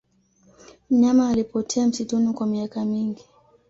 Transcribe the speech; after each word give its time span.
mnyama 0.89 1.29
alipotea 1.29 1.87
msituni 1.87 2.33
kwa 2.33 2.47
miaka 2.47 2.85
mingi 2.85 3.23